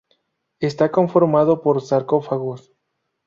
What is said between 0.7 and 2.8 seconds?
conformado por sarcófagos.